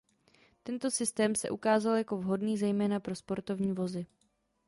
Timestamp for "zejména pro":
2.57-3.15